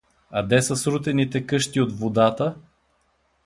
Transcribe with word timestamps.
—А 0.31 0.43
де 0.43 0.61
са 0.61 0.75
срутените 0.75 1.45
къщи 1.45 1.81
от 1.81 1.91
водата? 1.99 2.55